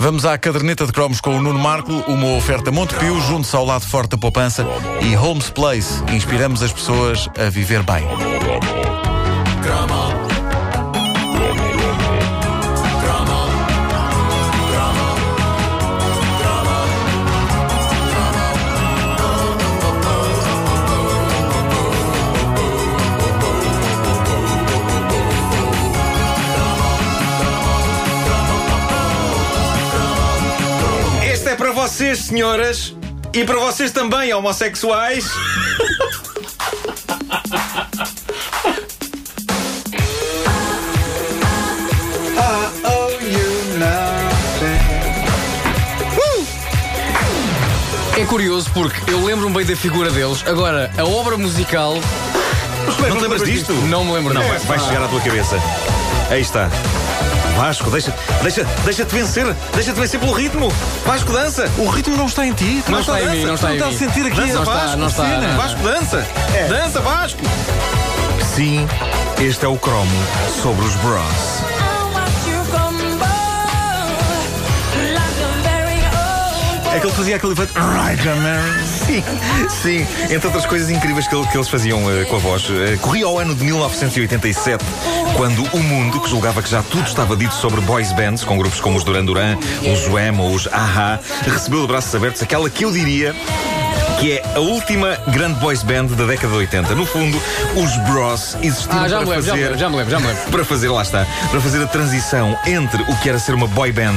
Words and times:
Vamos 0.00 0.24
à 0.24 0.38
caderneta 0.38 0.86
de 0.86 0.92
cromos 0.92 1.20
com 1.20 1.36
o 1.36 1.42
Nuno 1.42 1.58
Marco, 1.58 1.92
uma 2.08 2.28
oferta 2.28 2.72
Montepio, 2.72 3.20
junto 3.20 3.54
ao 3.54 3.66
lado 3.66 3.84
forte 3.86 4.12
da 4.12 4.16
poupança 4.16 4.66
e 5.02 5.14
Holmes 5.14 5.50
Place. 5.50 6.02
Inspiramos 6.10 6.62
as 6.62 6.72
pessoas 6.72 7.28
a 7.38 7.50
viver 7.50 7.82
bem. 7.82 8.02
Para 31.72 31.82
vocês, 31.82 32.18
senhoras, 32.18 32.96
e 33.32 33.44
para 33.44 33.56
vocês 33.60 33.92
também, 33.92 34.34
homossexuais. 34.34 35.24
É 48.18 48.24
curioso 48.26 48.68
porque 48.74 49.08
eu 49.08 49.24
lembro-me 49.24 49.54
bem 49.54 49.64
da 49.64 49.76
figura 49.76 50.10
deles. 50.10 50.42
Agora, 50.46 50.90
a 50.98 51.04
obra 51.04 51.38
musical. 51.38 51.94
Não 53.08 53.16
te 53.16 53.22
lembras 53.22 53.44
disto? 53.44 53.72
Não 53.72 54.04
me 54.04 54.12
lembro, 54.12 54.34
não. 54.34 54.42
Vai, 54.42 54.58
vai 54.58 54.78
chegar 54.80 55.04
à 55.04 55.08
tua 55.08 55.20
cabeça. 55.20 55.56
Aí 56.30 56.42
está. 56.42 56.68
Vasco, 57.60 57.90
deixa, 57.90 58.14
deixa, 58.42 58.64
deixa-te 58.86 59.14
vencer, 59.14 59.54
deixa-te 59.74 60.00
vencer 60.00 60.18
pelo 60.18 60.32
ritmo. 60.32 60.72
Vasco, 61.04 61.30
dança. 61.30 61.70
O 61.76 61.90
ritmo 61.90 62.16
não 62.16 62.24
está 62.24 62.46
em 62.46 62.54
ti. 62.54 62.82
Não 62.88 63.00
está 63.00 63.20
em 63.20 63.28
mim, 63.28 63.44
não 63.44 63.54
está 63.54 63.74
em 63.74 63.82
a 63.82 63.86
mim. 63.88 63.98
sentir 63.98 64.24
aqui 64.26 64.40
Dança, 64.40 64.54
Não 64.54 64.62
está, 64.62 64.72
Vasco, 64.72 64.96
não 64.96 65.06
está, 65.08 65.22
cena. 65.24 65.48
não. 65.48 65.56
Vasco, 65.58 65.82
dança. 65.82 66.26
Dança, 66.70 67.00
Vasco. 67.02 67.40
Sim, 68.54 68.88
este 69.38 69.66
é 69.66 69.68
o 69.68 69.76
cromo 69.76 70.10
sobre 70.62 70.86
os 70.86 70.94
Bros. 70.96 71.59
É 76.92 76.98
que 76.98 77.06
ele 77.06 77.14
fazia 77.14 77.36
aquele 77.36 77.52
efeito. 77.52 77.72
Sim, 78.84 79.22
sim. 79.68 80.06
Entre 80.24 80.46
outras 80.46 80.66
coisas 80.66 80.90
incríveis 80.90 81.28
que, 81.28 81.46
que 81.46 81.56
eles 81.56 81.68
faziam 81.68 81.98
eh, 82.10 82.24
com 82.24 82.36
a 82.36 82.38
voz. 82.38 82.66
Eh, 82.68 82.96
corria 83.00 83.26
ao 83.26 83.38
ano 83.38 83.54
de 83.54 83.64
1987, 83.64 84.84
quando 85.36 85.62
o 85.72 85.78
mundo, 85.78 86.20
que 86.20 86.28
julgava 86.28 86.60
que 86.62 86.68
já 86.68 86.82
tudo 86.82 87.06
estava 87.06 87.36
dito 87.36 87.54
sobre 87.54 87.80
boys 87.82 88.12
bands, 88.12 88.44
com 88.44 88.58
grupos 88.58 88.80
como 88.80 88.96
os 88.96 89.04
Duran 89.04 89.24
Duran, 89.24 89.56
os 89.82 90.08
Wham 90.08 90.40
ou 90.40 90.52
os 90.52 90.66
Aha, 90.72 91.20
recebeu 91.42 91.82
de 91.82 91.86
braços 91.86 92.14
abertos 92.14 92.42
aquela 92.42 92.68
que 92.68 92.84
eu 92.84 92.92
diria 92.92 93.34
que 94.20 94.32
é 94.32 94.42
a 94.54 94.58
última 94.60 95.16
grande 95.28 95.58
boys 95.60 95.82
band 95.82 96.04
da 96.08 96.26
década 96.26 96.52
de 96.52 96.58
80. 96.58 96.94
No 96.94 97.06
fundo, 97.06 97.40
os 97.74 97.96
Bros 98.10 98.54
existiram 98.62 99.02
Ah, 99.04 99.08
já 99.08 99.20
me 99.20 99.26
para 99.26 99.40
já 99.40 99.54
me 99.54 99.62
fazer... 99.62 99.62
lembro, 99.62 99.78
já 99.78 99.88
me 99.88 99.96
lembro, 99.96 100.10
já 100.10 100.20
me 100.20 100.26
lembro. 100.26 100.42
para 100.52 100.64
fazer, 100.64 100.88
lá 100.90 101.00
está, 101.02 101.26
para 101.50 101.60
fazer 101.60 101.82
a 101.82 101.86
transição 101.86 102.54
entre 102.66 103.02
o 103.02 103.16
que 103.16 103.30
era 103.30 103.38
ser 103.38 103.54
uma 103.54 103.66
boy 103.66 103.90
band 103.92 104.14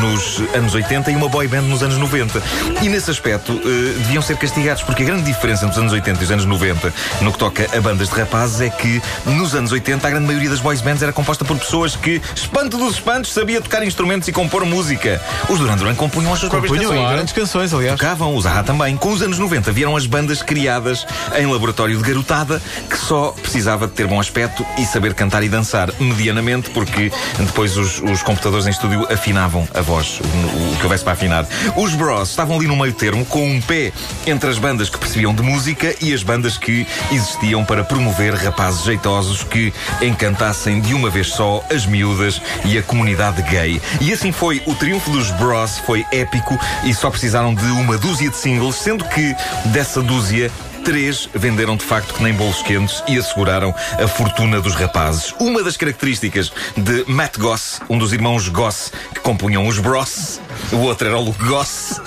nos 0.00 0.42
anos 0.54 0.74
80 0.74 1.10
e 1.10 1.16
uma 1.16 1.28
boy 1.28 1.46
band 1.48 1.62
nos 1.62 1.82
anos 1.82 1.98
90. 1.98 2.42
E 2.80 2.88
nesse 2.88 3.10
aspecto 3.10 3.52
eh, 3.52 3.98
deviam 3.98 4.22
ser 4.22 4.38
castigados, 4.38 4.82
porque 4.82 5.02
a 5.02 5.06
grande 5.06 5.24
diferença 5.24 5.66
entre 5.66 5.76
os 5.76 5.78
anos 5.82 5.92
80 5.92 6.20
e 6.20 6.24
os 6.24 6.30
anos 6.30 6.44
90 6.46 6.92
no 7.20 7.30
que 7.30 7.38
toca 7.38 7.68
a 7.76 7.80
bandas 7.82 8.08
de 8.08 8.14
rapazes 8.14 8.60
é 8.62 8.70
que 8.70 9.02
nos 9.26 9.54
anos 9.54 9.70
80 9.70 10.06
a 10.06 10.10
grande 10.10 10.26
maioria 10.26 10.48
das 10.48 10.60
boys 10.60 10.80
bands 10.80 11.02
era 11.02 11.12
composta 11.12 11.44
por 11.44 11.58
pessoas 11.58 11.94
que, 11.94 12.22
espanto 12.34 12.78
dos 12.78 12.94
espantos, 12.94 13.30
sabia 13.30 13.60
tocar 13.60 13.84
instrumentos 13.84 14.26
e 14.28 14.32
compor 14.32 14.64
música. 14.64 15.20
Os 15.50 15.58
Duran 15.58 15.76
Duran 15.76 15.94
compunham 15.94 16.32
as 16.32 16.38
suas 16.38 16.48
próprias 16.50 16.70
Compunham 16.72 16.90
canções. 16.90 17.10
em 17.10 17.14
grandes 17.14 17.34
canções, 17.34 17.74
aliás. 17.74 18.00
Tocavam, 18.00 18.34
os 18.34 18.46
também. 18.64 18.96
Com 18.96 19.12
os 19.12 19.20
anos 19.20 19.41
90 19.42 19.72
vieram 19.72 19.96
as 19.96 20.06
bandas 20.06 20.40
criadas 20.40 21.04
em 21.36 21.46
laboratório 21.46 21.96
de 21.96 22.02
garotada 22.02 22.62
que 22.88 22.96
só 22.96 23.32
precisava 23.32 23.88
de 23.88 23.92
ter 23.92 24.06
bom 24.06 24.20
aspecto 24.20 24.64
e 24.78 24.86
saber 24.86 25.14
cantar 25.14 25.42
e 25.42 25.48
dançar 25.48 25.92
medianamente, 25.98 26.70
porque 26.70 27.10
depois 27.38 27.76
os, 27.76 28.00
os 28.00 28.22
computadores 28.22 28.66
em 28.66 28.70
estúdio 28.70 29.04
afinavam 29.12 29.66
a 29.74 29.80
voz, 29.80 30.20
o, 30.20 30.72
o 30.72 30.76
que 30.76 30.84
houvesse 30.84 31.02
para 31.02 31.14
afinar. 31.14 31.44
Os 31.76 31.94
Bros 31.94 32.30
estavam 32.30 32.56
ali 32.56 32.68
no 32.68 32.76
meio 32.76 32.92
termo, 32.92 33.24
com 33.24 33.44
um 33.44 33.60
pé 33.60 33.92
entre 34.26 34.48
as 34.48 34.58
bandas 34.58 34.88
que 34.88 34.96
percebiam 34.96 35.34
de 35.34 35.42
música 35.42 35.92
e 36.00 36.14
as 36.14 36.22
bandas 36.22 36.56
que 36.56 36.86
existiam 37.10 37.64
para 37.64 37.82
promover 37.82 38.34
rapazes 38.34 38.84
jeitosos 38.84 39.42
que 39.42 39.72
encantassem 40.00 40.80
de 40.80 40.94
uma 40.94 41.10
vez 41.10 41.28
só 41.28 41.64
as 41.68 41.84
miúdas 41.84 42.40
e 42.64 42.78
a 42.78 42.82
comunidade 42.82 43.42
gay. 43.42 43.82
E 44.00 44.12
assim 44.12 44.30
foi, 44.30 44.62
o 44.66 44.74
triunfo 44.76 45.10
dos 45.10 45.32
Bros 45.32 45.78
foi 45.78 46.06
épico 46.12 46.56
e 46.84 46.94
só 46.94 47.10
precisaram 47.10 47.54
de 47.54 47.66
uma 47.72 47.98
dúzia 47.98 48.30
de 48.30 48.36
singles, 48.36 48.76
sendo 48.76 49.04
que 49.04 49.31
dessa 49.66 50.02
dúzia 50.02 50.50
Três 50.84 51.28
venderam 51.32 51.76
de 51.76 51.84
facto 51.84 52.12
que 52.14 52.22
nem 52.22 52.34
bolos 52.34 52.60
quentes 52.62 53.02
e 53.06 53.16
asseguraram 53.16 53.72
a 54.02 54.08
fortuna 54.08 54.60
dos 54.60 54.74
rapazes. 54.74 55.32
Uma 55.38 55.62
das 55.62 55.76
características 55.76 56.52
de 56.76 57.04
Matt 57.06 57.38
Goss, 57.38 57.80
um 57.88 57.96
dos 57.96 58.12
irmãos 58.12 58.48
Goss 58.48 58.92
que 59.14 59.20
compunham 59.20 59.66
os 59.68 59.78
Bros, 59.78 60.40
o 60.72 60.78
outro 60.78 61.06
era 61.06 61.16
o 61.18 61.22
Luke 61.22 61.44
Goss. 61.44 62.00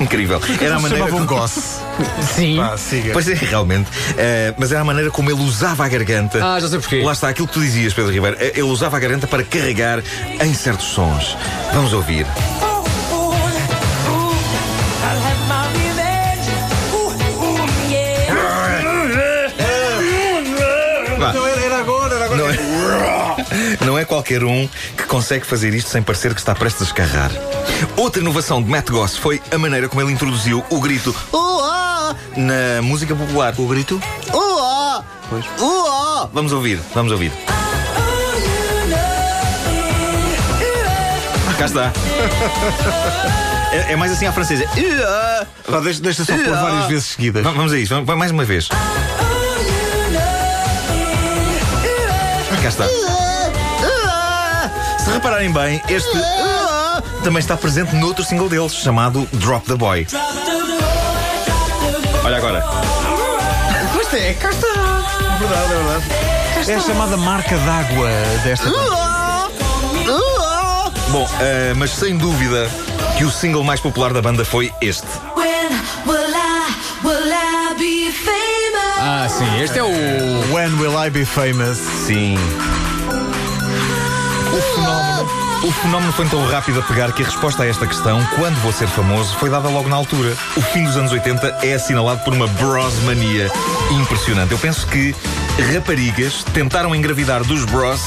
Incrível. 0.00 0.40
Era 0.60 0.76
a 0.76 0.80
maneira 0.80 1.04
Chamavam 1.04 1.26
Goss. 1.26 1.80
Sim. 2.34 2.56
Pá, 2.56 2.76
siga. 2.78 3.12
Pois 3.12 3.28
é, 3.28 3.34
realmente. 3.34 3.90
Eh, 4.16 4.54
mas 4.56 4.72
era 4.72 4.80
a 4.80 4.84
maneira 4.84 5.10
como 5.10 5.30
ele 5.30 5.42
usava 5.42 5.84
a 5.84 5.88
garganta. 5.88 6.42
Ah, 6.42 6.58
já 6.58 6.68
sei 6.68 6.78
porquê. 6.78 7.02
Lá 7.02 7.12
está 7.12 7.28
aquilo 7.28 7.46
que 7.48 7.54
tu 7.54 7.60
dizias, 7.60 7.92
Pedro 7.92 8.10
Ribeiro. 8.10 8.36
Eh, 8.40 8.52
Ele 8.54 8.62
usava 8.62 8.96
a 8.96 9.00
garganta 9.00 9.26
para 9.26 9.42
carregar 9.42 10.02
em 10.40 10.54
certos 10.54 10.86
sons. 10.86 11.36
Vamos 11.74 11.92
ouvir. 11.92 12.26
Não 23.84 23.98
é 23.98 24.04
qualquer 24.04 24.44
um 24.44 24.68
que 24.96 25.04
consegue 25.04 25.46
fazer 25.46 25.72
isto 25.74 25.90
sem 25.90 26.02
parecer 26.02 26.34
que 26.34 26.40
está 26.40 26.54
prestes 26.54 26.82
a 26.82 26.84
escarrar. 26.86 27.30
Outra 27.96 28.20
inovação 28.20 28.62
de 28.62 28.68
Matt 28.68 28.90
Goss 28.90 29.16
foi 29.16 29.40
a 29.50 29.58
maneira 29.58 29.88
como 29.88 30.00
ele 30.02 30.12
introduziu 30.12 30.64
o 30.70 30.80
grito 30.80 31.14
"Uá" 31.32 32.14
na 32.36 32.82
música 32.82 33.14
popular. 33.14 33.54
O 33.58 33.66
grito 33.66 34.00
"Uá". 34.32 35.04
Uá. 35.60 36.28
Vamos 36.32 36.52
ouvir, 36.52 36.78
vamos 36.94 37.12
ouvir. 37.12 37.32
Cá 41.58 41.66
está. 41.66 41.92
É, 43.72 43.92
é 43.92 43.96
mais 43.96 44.12
assim 44.12 44.26
à 44.26 44.32
francesa. 44.32 44.64
Vá, 45.68 45.80
deixa, 45.80 46.00
deixa 46.00 46.24
só 46.24 46.32
pôr 46.36 46.54
várias 46.54 46.86
vezes 46.86 47.04
seguidas. 47.06 47.42
Va- 47.42 47.50
Vamos 47.50 47.72
a 47.72 47.78
isso, 47.78 47.92
vamos- 47.94 48.16
mais 48.16 48.30
uma 48.30 48.44
vez. 48.44 48.68
Cá 52.62 52.68
está. 52.68 52.84
Se 55.08 55.14
repararem 55.14 55.50
bem, 55.50 55.82
este 55.88 56.10
também 57.24 57.40
está 57.40 57.56
presente 57.56 57.96
noutro 57.96 58.22
single 58.22 58.46
deles, 58.46 58.74
chamado 58.74 59.26
Drop 59.32 59.66
the 59.66 59.74
Boy. 59.74 60.06
Olha 62.22 62.36
agora. 62.36 62.62
Pois 63.94 64.12
é, 64.12 64.34
cá 64.34 64.50
está. 64.50 64.66
É 64.66 65.38
verdade, 65.38 65.72
é 65.72 65.76
verdade. 65.76 66.70
É 66.70 66.74
a 66.74 66.80
chamada 66.80 67.16
marca 67.16 67.56
d'água 67.56 68.10
desta. 68.44 68.68
Bom, 71.08 71.26
eh, 71.40 71.72
mas 71.74 71.90
sem 71.92 72.18
dúvida 72.18 72.68
que 73.16 73.24
o 73.24 73.30
single 73.30 73.64
mais 73.64 73.80
popular 73.80 74.12
da 74.12 74.20
banda 74.20 74.44
foi 74.44 74.70
este. 74.82 75.06
When 75.34 75.70
will 76.04 76.34
I, 76.34 76.74
will 77.02 77.32
I 77.32 77.74
be 77.78 78.12
famous? 78.12 78.98
Ah, 78.98 79.26
sim, 79.26 79.62
este 79.62 79.78
é 79.78 79.82
o. 79.82 79.88
When 80.54 80.78
will 80.78 81.02
I 81.02 81.08
be 81.08 81.24
famous? 81.24 81.78
Sim. 81.78 82.36
O 84.78 84.80
fenómeno. 84.80 85.48
O 85.64 85.72
fenómeno 85.72 86.12
foi 86.12 86.26
tão 86.28 86.46
rápido 86.46 86.78
a 86.78 86.82
pegar 86.82 87.12
que 87.12 87.22
a 87.22 87.26
resposta 87.26 87.64
a 87.64 87.66
esta 87.66 87.84
questão, 87.84 88.24
quando 88.36 88.54
vou 88.62 88.72
ser 88.72 88.86
famoso, 88.86 89.34
foi 89.36 89.50
dada 89.50 89.68
logo 89.68 89.88
na 89.88 89.96
altura. 89.96 90.36
O 90.56 90.60
fim 90.60 90.84
dos 90.84 90.96
anos 90.96 91.10
80 91.10 91.58
é 91.62 91.74
assinalado 91.74 92.22
por 92.22 92.32
uma 92.32 92.46
brosmania 92.46 93.50
impressionante. 93.90 94.52
Eu 94.52 94.58
penso 94.58 94.86
que 94.86 95.14
raparigas 95.74 96.44
tentaram 96.54 96.94
engravidar 96.94 97.42
dos 97.42 97.64
bros 97.64 98.00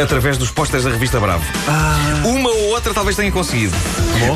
através 0.00 0.38
dos 0.38 0.52
posters 0.52 0.84
da 0.84 0.90
revista 0.90 1.18
Bravo. 1.18 1.44
Uma 2.24 2.50
ou 2.50 2.68
outra 2.70 2.94
talvez 2.94 3.16
tenha 3.16 3.32
conseguido. 3.32 3.74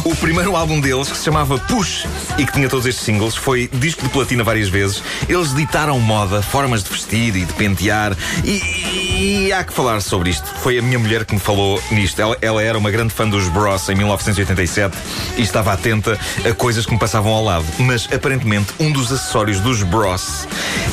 O 0.04 0.14
primeiro 0.16 0.56
álbum 0.56 0.80
deles, 0.80 1.08
que 1.08 1.16
se 1.16 1.24
chamava 1.24 1.58
Push 1.58 2.06
e 2.36 2.44
que 2.44 2.52
tinha 2.52 2.68
todos 2.68 2.84
estes 2.84 3.04
singles, 3.04 3.36
foi 3.36 3.70
disco 3.72 4.02
de 4.02 4.08
platina 4.08 4.42
várias 4.42 4.68
vezes. 4.68 5.02
Eles 5.28 5.54
ditaram 5.54 6.00
moda, 6.00 6.42
formas 6.42 6.82
de 6.82 6.90
vestir 6.90 7.36
e 7.36 7.44
de 7.44 7.52
pentear. 7.52 8.16
E, 8.44 9.05
e 9.16 9.50
há 9.50 9.64
que 9.64 9.72
falar 9.72 10.00
sobre 10.02 10.28
isto. 10.30 10.46
Foi 10.46 10.78
a 10.78 10.82
minha 10.82 10.98
mulher 10.98 11.24
que 11.24 11.32
me 11.32 11.40
falou 11.40 11.82
nisto. 11.90 12.20
Ela, 12.20 12.36
ela 12.42 12.62
era 12.62 12.76
uma 12.76 12.90
grande 12.90 13.14
fã 13.14 13.26
dos 13.26 13.48
Bros 13.48 13.88
em 13.88 13.94
1987 13.94 14.96
e 15.38 15.42
estava 15.42 15.72
atenta 15.72 16.18
a 16.44 16.52
coisas 16.52 16.84
que 16.84 16.92
me 16.92 16.98
passavam 16.98 17.32
ao 17.32 17.42
lado. 17.42 17.64
Mas 17.78 18.08
aparentemente 18.12 18.74
um 18.78 18.92
dos 18.92 19.10
acessórios 19.10 19.58
dos 19.60 19.82
Bros 19.82 20.46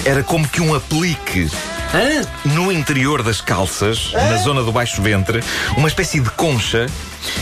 era 0.05 0.23
como 0.23 0.47
que 0.47 0.61
um 0.61 0.73
aplique 0.73 1.49
Hã? 1.93 2.25
no 2.55 2.71
interior 2.71 3.21
das 3.21 3.41
calças, 3.41 4.11
na 4.13 4.37
zona 4.37 4.63
do 4.63 4.71
baixo 4.71 5.01
ventre, 5.01 5.43
uma 5.75 5.87
espécie 5.87 6.19
de 6.19 6.29
concha 6.31 6.87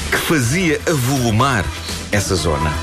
que 0.09 0.17
fazia 0.17 0.81
avolumar 0.87 1.63
essa 2.11 2.35
zona. 2.35 2.73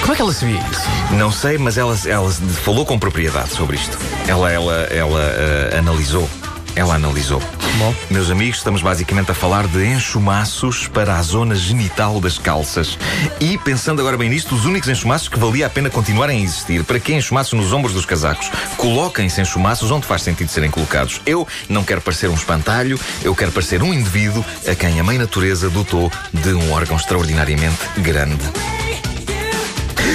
Como 0.00 0.12
é 0.12 0.16
que 0.16 0.22
ela 0.22 0.32
sabia 0.32 0.60
isso? 0.70 1.14
Não 1.16 1.32
sei, 1.32 1.58
mas 1.58 1.76
ela, 1.78 1.98
ela 2.06 2.30
falou 2.30 2.86
com 2.86 2.98
propriedade 2.98 3.50
sobre 3.50 3.76
isto. 3.76 3.98
Ela, 4.28 4.52
ela, 4.52 4.74
ela 4.84 5.20
eh, 5.20 5.78
analisou. 5.78 6.28
Ela 6.76 6.94
analisou. 6.94 7.40
Bom. 7.78 7.94
Meus 8.10 8.30
amigos, 8.30 8.58
estamos 8.58 8.82
basicamente 8.82 9.30
a 9.30 9.34
falar 9.34 9.66
de 9.66 9.84
enxumaços 9.86 10.86
para 10.88 11.16
a 11.16 11.22
zona 11.22 11.54
genital 11.54 12.20
das 12.20 12.38
calças. 12.38 12.98
E, 13.40 13.58
pensando 13.58 14.00
agora 14.00 14.16
bem 14.16 14.28
nisto, 14.28 14.54
os 14.54 14.64
únicos 14.64 14.88
enxumaços 14.88 15.28
que 15.28 15.38
valia 15.38 15.66
a 15.66 15.70
pena 15.70 15.90
continuarem 15.90 16.40
a 16.40 16.42
existir, 16.42 16.84
para 16.84 17.00
que 17.00 17.14
enxumaços 17.14 17.52
nos 17.52 17.72
ombros 17.72 17.94
dos 17.94 18.06
casacos? 18.06 18.50
Coloquem-se 18.76 19.40
enxumaços 19.40 19.90
onde 19.90 20.06
faz 20.06 20.22
sentido 20.22 20.50
serem 20.50 20.70
colocados. 20.70 21.20
Eu 21.26 21.46
não 21.68 21.84
quero 21.84 22.00
parecer 22.00 22.28
um 22.28 22.34
espantalho, 22.34 22.98
eu 23.22 23.34
quero 23.34 23.52
parecer 23.52 23.82
um 23.82 23.92
indivíduo 23.92 24.44
a 24.66 24.74
quem 24.74 24.98
a 24.98 25.04
mãe 25.04 25.18
natureza 25.18 25.68
dotou 25.70 26.10
de 26.32 26.54
um 26.54 26.72
órgão 26.72 26.96
extraordinariamente 26.96 27.78
grande. 27.98 28.44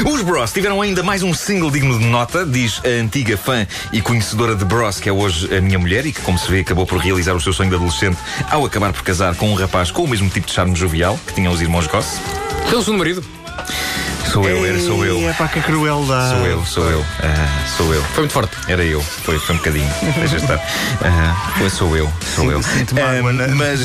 Os 0.06 0.22
Bros 0.22 0.52
tiveram 0.52 0.82
ainda 0.82 1.04
mais 1.04 1.24
um 1.24 1.34
single 1.34 1.70
digno 1.72 1.98
de 1.98 2.06
nota, 2.06 2.46
diz 2.46 2.82
a 2.86 3.02
antiga 3.02 3.38
fã 3.38 3.68
e 3.92 4.02
conhecedora 4.02 4.56
de 4.56 4.64
Bros, 4.64 5.00
que 5.00 5.10
é 5.10 5.12
hoje 5.12 5.54
a 5.56 5.60
minha 5.62 5.78
mulher 5.78 6.06
e 6.06 6.12
que, 6.14 6.22
como 6.22 6.38
se 6.38 6.50
vê, 6.50 6.60
acabou 6.62 6.86
por 6.86 7.00
realizar 7.00 7.34
o 7.36 7.42
seu 7.42 7.52
sonho 7.52 7.70
de 7.70 7.76
adolescente 7.76 8.18
ao 8.50 8.66
acabar 8.66 8.94
por 8.94 9.04
casar 9.04 9.36
com 9.36 9.50
um 9.50 9.56
rapaz 9.56 9.92
com 9.92 10.04
o 10.04 10.08
mesmo 10.08 10.30
tipo 10.30 10.48
de 10.48 10.54
charme 10.54 10.76
jovial 10.76 11.20
que 11.28 11.34
tinham 11.34 11.52
os 11.52 11.62
irmãos 11.62 11.88
Goss. 11.88 12.20
Tem 12.70 12.78
um 12.78 12.82
segundo 12.82 13.00
marido. 13.00 13.24
Sou 14.32 14.48
eu, 14.48 14.64
era, 14.66 14.80
sou 14.80 15.04
eu. 15.04 15.28
É 15.28 15.34
pá, 15.34 15.48
que 15.48 15.60
crueldade. 15.60 16.36
Sou 16.38 16.46
eu, 16.48 16.66
sou 16.66 16.90
eu. 16.90 17.06
Ah, 17.24 17.68
sou 17.78 17.94
eu. 17.94 18.04
Foi 18.04 18.20
muito 18.22 18.32
forte. 18.34 18.56
Era 18.68 18.84
eu, 18.84 19.02
foi, 19.02 19.40
foi 19.40 19.56
um 19.56 19.58
bocadinho. 19.58 19.90
Deixa 20.20 20.38
estar. 20.38 20.60
Ah, 21.04 21.52
foi, 21.58 21.70
sou 21.70 21.98
eu, 21.98 22.12
sou 22.36 22.52
eu. 22.52 22.62
Sinto 22.62 22.94
mágoa, 22.96 23.30
Ah, 23.32 23.34
né? 23.34 23.48
mas. 23.56 23.80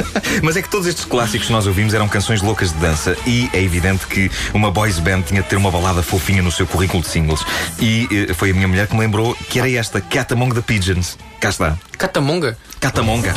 Mas 0.42 0.56
é 0.56 0.62
que 0.62 0.68
todos 0.68 0.86
estes 0.86 1.04
clássicos 1.04 1.46
que 1.46 1.52
nós 1.52 1.66
ouvimos 1.66 1.94
eram 1.94 2.08
canções 2.08 2.42
loucas 2.42 2.72
de 2.72 2.78
dança 2.78 3.16
e 3.26 3.48
é 3.52 3.60
evidente 3.62 4.06
que 4.06 4.30
uma 4.54 4.70
boys 4.70 4.98
band 4.98 5.22
tinha 5.22 5.42
de 5.42 5.48
ter 5.48 5.56
uma 5.56 5.70
balada 5.70 6.02
fofinha 6.02 6.42
no 6.42 6.52
seu 6.52 6.66
currículo 6.66 7.02
de 7.02 7.08
singles. 7.08 7.44
E 7.80 8.26
eh, 8.30 8.34
foi 8.34 8.50
a 8.50 8.54
minha 8.54 8.68
mulher 8.68 8.86
que 8.86 8.94
me 8.94 9.00
lembrou 9.00 9.34
que 9.48 9.58
era 9.58 9.70
esta, 9.70 10.00
Cat 10.00 10.32
Among 10.32 10.54
the 10.54 10.60
Pigeons. 10.60 11.16
Cá 11.40 11.48
está. 11.50 11.76
Catamonga. 11.98 12.56
Catamonga. 12.80 13.34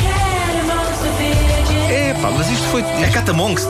É 1.90 2.14
pá, 2.20 2.30
mas 2.36 2.48
isto 2.50 2.64
foi. 2.68 2.82
É 2.82 3.10
Cat 3.12 3.28
Amongst. 3.30 3.68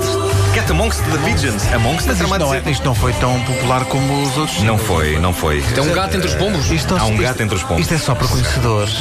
Cat 0.54 0.70
Amongst 0.70 1.00
the 1.04 1.19
Pigeons. 1.19 1.62
Amongst 1.72 2.06
Mas 2.08 2.20
é 2.20 2.25
isto 2.25 2.38
não, 2.38 2.54
é, 2.54 2.62
isto 2.70 2.84
não 2.84 2.94
foi 2.94 3.12
tão 3.14 3.40
popular 3.42 3.84
como 3.87 4.22
os 4.22 4.37
outros. 4.37 4.62
Não 4.62 4.76
foi, 4.78 5.19
não 5.19 5.32
foi. 5.32 5.62
Tem 5.75 5.82
um 5.82 5.92
gato 5.92 6.16
entre 6.16 6.28
os 6.28 6.34
pombos. 6.34 6.70
Isto 6.70 6.96
Há 6.96 7.04
um 7.06 7.12
isto- 7.12 7.22
gato 7.22 7.42
entre 7.42 7.56
os 7.56 7.62
pombos. 7.62 7.82
Isto 7.82 7.94
é 7.94 7.98
só 7.98 8.14
para 8.14 8.28
conhecedores. 8.28 8.94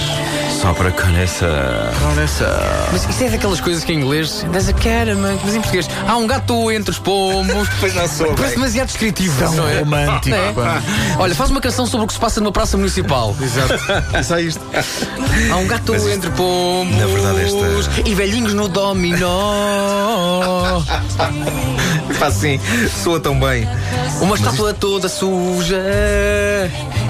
Só 0.62 0.74
para 0.74 0.92
conhecer. 0.92 1.48
Essa. 2.22 2.90
Mas 2.92 3.06
isto 3.10 3.24
é 3.24 3.30
daquelas 3.30 3.62
coisas 3.62 3.82
que 3.84 3.94
em 3.94 4.02
inglês. 4.02 4.46
There's 4.52 4.68
a 4.68 4.74
cat 4.74 5.10
among. 5.10 5.40
Mas 5.46 5.56
em 5.56 5.62
português. 5.62 5.90
Há 6.06 6.18
um 6.18 6.28
gato 6.28 6.70
entre 6.72 6.92
os 6.92 7.00
pombos. 7.00 7.70
Pois 7.80 7.96
não 7.96 8.08
sou, 8.10 8.34
Parece 8.34 8.56
demasiado 8.56 8.88
descritivo. 8.88 9.40
Tão 9.40 9.54
não 9.56 9.70
é? 9.70 9.80
romântico, 9.80 10.36
É. 10.36 10.52
pá. 10.52 10.82
Olha, 11.18 11.34
faz 11.34 11.50
uma 11.50 11.62
canção 11.62 11.86
sobre 11.86 12.04
o 12.04 12.08
que 12.08 12.14
se 12.14 12.20
passa 12.20 12.42
numa 12.42 12.52
praça 12.52 12.76
municipal. 12.76 13.34
Exato. 13.42 13.80
Só 14.24 14.38
isto. 14.40 14.60
Há 15.52 15.56
um 15.56 15.66
gato 15.68 15.94
Mas 15.94 16.02
isto- 16.04 16.14
entre 16.16 16.30
pombos. 16.32 16.98
na 16.98 17.06
verdade, 17.06 17.42
esta- 17.42 18.02
E 18.10 18.14
velhinhos 18.14 18.54
no 18.54 18.68
dominó. 18.68 19.22
Pá, 22.20 22.28
assim, 22.28 22.60
soa 23.02 23.20
tão 23.20 23.40
bem. 23.40 23.66
Uma 24.20 24.36
estátua 24.36 24.74
toda 24.74 25.08
suja. 25.08 25.82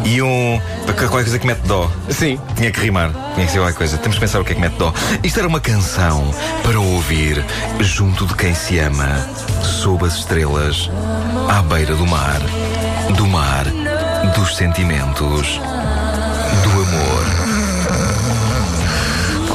E 0.06 0.22
um. 0.22 0.62
Qualquer 0.86 1.10
coisa 1.10 1.40
que 1.40 1.46
mete 1.46 1.62
dó. 1.62 1.90
Sim. 2.10 2.40
Tinha 2.56 2.72
que 2.72 2.80
rimar, 2.80 3.12
tinha 3.34 3.46
que 3.46 3.52
ser 3.52 3.60
qualquer 3.60 3.78
coisa. 3.78 3.98
Temos 3.98 4.16
que 4.16 4.22
pensar 4.22 4.40
o 4.40 4.46
que 4.46 4.52
é 4.52 4.56
que 4.56 4.62
mete 4.62 4.76
dó. 4.78 4.94
Isto 5.24 5.40
era 5.40 5.48
uma 5.48 5.60
canção 5.60 6.34
para 6.64 6.80
ouvir 6.80 7.44
junto 7.80 8.26
de 8.26 8.36
quem 8.36 8.54
se 8.54 8.80
ama, 8.80 9.28
sob 9.64 10.06
as 10.06 10.16
estrelas, 10.16 10.90
à 11.48 11.62
beira 11.62 11.96
do 11.96 12.06
mar, 12.08 12.40
do 13.16 13.28
mar, 13.28 13.66
dos 14.36 14.56
sentimentos, 14.56 15.60
do 16.64 16.72
amor. 16.72 17.26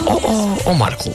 Oh, 0.06 0.20
oh, 0.22 0.70
oh 0.70 0.74
Marco. 0.74 1.14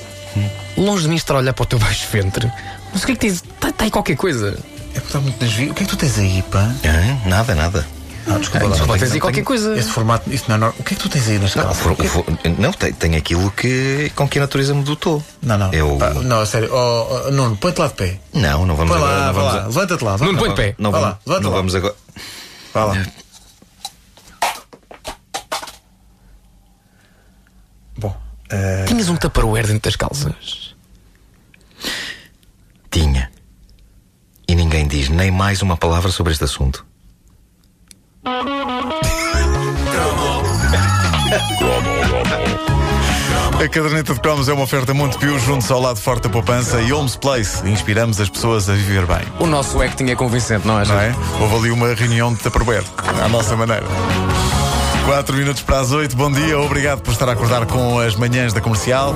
Longe 0.78 1.04
de 1.04 1.10
mim 1.10 1.16
estar 1.16 1.36
a 1.36 1.38
olhar 1.40 1.54
para 1.54 1.64
o 1.64 1.66
teu 1.66 1.80
baixo 1.80 2.08
ventre. 2.12 2.52
Mas 2.94 3.04
o 3.04 3.06
que 3.06 3.12
é 3.12 3.16
que 3.16 3.22
tens? 3.22 3.36
Está 3.36 3.72
tá 3.72 3.84
aí 3.84 3.92
qualquer 3.92 4.16
coisa. 4.16 4.58
É 4.96 5.00
que 5.00 5.06
está 5.06 5.20
muito 5.20 5.38
desvio. 5.38 5.72
O 5.72 5.76
que 5.76 5.84
é 5.84 5.86
que 5.86 5.92
tu 5.92 5.98
tens 5.98 6.18
aí, 6.18 6.44
pá? 6.50 6.72
Hã? 6.84 7.30
Nada, 7.30 7.54
nada. 7.54 7.99
Ah, 8.32 8.38
desculpa 8.38 8.66
lá. 8.66 8.72
Desculpa, 8.72 8.94
Não 8.94 9.00
tens 9.00 9.12
aí 9.12 9.20
qualquer 9.20 9.44
coisa. 9.44 9.76
Esse 9.78 9.90
formato, 9.90 10.32
isso 10.32 10.46
não 10.48 10.56
é 10.56 10.60
normal. 10.60 10.76
O 10.80 10.84
que 10.84 10.94
é 10.94 10.98
que 10.98 11.04
tu 11.04 11.10
tens 11.10 11.28
aí 11.28 11.40
nas 11.40 11.56
Não, 11.56 11.64
calças? 11.64 11.82
for- 11.84 11.96
é 12.00 12.08
for- 12.08 12.26
não 12.60 12.72
tem, 12.72 12.94
tem 12.94 13.16
aquilo 13.16 13.50
que, 13.52 14.12
com 14.16 14.28
que 14.28 14.38
a 14.38 14.42
natureza 14.42 14.74
me 14.74 14.84
dotou. 14.84 15.24
Não, 15.42 15.58
não. 15.58 15.74
Eu. 15.74 15.98
Pá, 15.98 16.12
não, 16.14 16.40
a 16.42 16.46
sério. 16.46 16.70
Oh, 16.72 17.26
oh, 17.28 17.32
Nuno, 17.32 17.58
põe-te 17.58 17.80
lá 17.80 17.88
de 17.88 17.94
pé. 17.94 18.20
Não, 18.34 18.66
não 18.66 18.76
vamos 18.76 18.94
Põe 18.96 19.04
agora. 19.04 19.20
lá, 19.20 19.26
não 19.28 19.34
vamos 19.34 19.54
lá. 19.54 19.62
a- 19.62 19.66
Levanta-te 19.68 20.04
lá. 20.04 20.18
Nuno, 20.18 20.32
vai. 20.34 20.40
põe 20.40 20.50
de 20.50 20.56
pé. 20.56 20.76
Não, 20.78 20.92
vamos, 20.92 21.08
lá, 21.26 21.40
não 21.40 21.52
vamos 21.52 21.76
agora. 21.76 21.96
Vai 22.74 22.86
lá. 22.88 23.06
Bom, 27.98 28.16
eh, 28.50 28.86
Tinhas 28.88 29.10
um 29.10 29.16
tupperware 29.18 29.68
dentro 29.68 29.82
das 29.90 29.96
calças. 29.96 30.76
Tinha. 32.92 33.32
E 34.48 34.56
ninguém 34.56 34.88
diz 34.88 35.10
nem 35.10 35.30
mais 35.32 35.62
uma 35.62 35.78
palavra 35.78 36.12
sobre 36.12 36.34
este 36.34 36.44
assunto. 36.44 36.86
A 43.60 43.68
caderneta 43.68 44.14
de 44.14 44.20
cromos 44.22 44.48
é 44.48 44.54
uma 44.54 44.64
oferta 44.64 44.94
Montepio 44.94 45.38
junto 45.38 45.72
ao 45.74 45.82
lado 45.82 46.00
forte 46.00 46.24
da 46.24 46.30
poupança 46.30 46.82
e 46.82 46.94
Homes 46.94 47.16
Place. 47.16 47.68
Inspiramos 47.70 48.20
as 48.20 48.30
pessoas 48.30 48.70
a 48.70 48.74
viver 48.74 49.06
bem. 49.06 49.22
O 49.38 49.46
nosso 49.46 49.82
acting 49.82 50.06
é 50.06 50.16
convincente, 50.16 50.66
não 50.66 50.80
é? 50.80 50.86
Não 50.86 51.00
é? 51.00 51.14
Houve 51.42 51.56
ali 51.56 51.72
uma 51.72 51.94
reunião 51.94 52.34
de 52.34 52.40
Tupperware, 52.40 52.86
à 53.22 53.28
nossa 53.28 53.56
maneira. 53.56 53.86
4 55.06 55.36
minutos 55.36 55.62
para 55.62 55.80
as 55.80 55.92
8, 55.92 56.16
bom 56.16 56.32
dia, 56.32 56.58
obrigado 56.60 57.02
por 57.02 57.12
estar 57.12 57.28
a 57.28 57.34
acordar 57.34 57.66
com 57.66 58.00
as 58.00 58.16
manhãs 58.16 58.54
da 58.54 58.62
comercial. 58.62 59.14